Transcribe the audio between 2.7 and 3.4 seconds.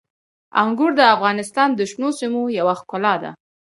ښکلا ده.